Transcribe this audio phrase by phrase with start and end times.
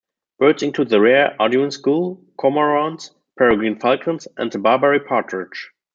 [0.39, 5.69] Birds include the rare Audouin's gull, cormorants, peregrine falcons and the Barbary partridge.